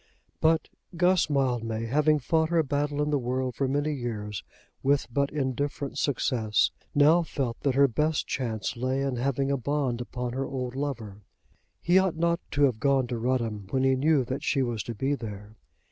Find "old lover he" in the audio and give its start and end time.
10.47-11.99